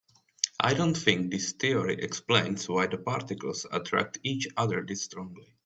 I 0.59 0.73
don't 0.73 0.97
think 0.97 1.29
this 1.29 1.51
theory 1.51 1.93
explains 2.01 2.67
why 2.67 2.87
the 2.87 2.97
particles 2.97 3.67
attract 3.71 4.17
each 4.23 4.47
other 4.57 4.83
this 4.83 5.03
strongly. 5.03 5.53